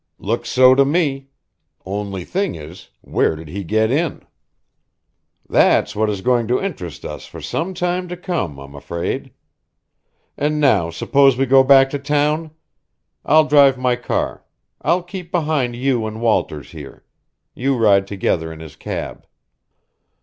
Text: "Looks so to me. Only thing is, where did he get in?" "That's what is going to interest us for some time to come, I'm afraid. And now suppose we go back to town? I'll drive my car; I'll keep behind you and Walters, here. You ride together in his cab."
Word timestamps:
"Looks 0.17 0.49
so 0.49 0.73
to 0.73 0.83
me. 0.83 1.29
Only 1.85 2.25
thing 2.25 2.55
is, 2.55 2.89
where 3.01 3.35
did 3.35 3.49
he 3.49 3.63
get 3.63 3.91
in?" 3.91 4.23
"That's 5.47 5.95
what 5.95 6.09
is 6.09 6.21
going 6.21 6.47
to 6.47 6.59
interest 6.59 7.05
us 7.05 7.27
for 7.27 7.39
some 7.39 7.75
time 7.75 8.07
to 8.07 8.17
come, 8.17 8.57
I'm 8.59 8.73
afraid. 8.73 9.29
And 10.37 10.59
now 10.59 10.89
suppose 10.89 11.37
we 11.37 11.45
go 11.45 11.63
back 11.63 11.91
to 11.91 11.99
town? 11.99 12.49
I'll 13.25 13.45
drive 13.45 13.77
my 13.77 13.95
car; 13.95 14.43
I'll 14.81 15.03
keep 15.03 15.31
behind 15.31 15.75
you 15.75 16.07
and 16.07 16.19
Walters, 16.19 16.71
here. 16.71 17.05
You 17.53 17.77
ride 17.77 18.07
together 18.07 18.51
in 18.51 18.59
his 18.59 18.75
cab." 18.75 19.27